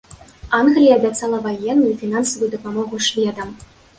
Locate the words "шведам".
3.09-3.55